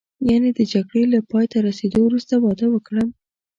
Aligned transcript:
یعنې 0.29 0.49
د 0.53 0.59
جګړې 0.73 1.03
له 1.13 1.19
پایته 1.31 1.57
رسېدو 1.67 1.99
وروسته 2.03 2.33
واده 2.43 2.67
وکړم. 2.71 3.09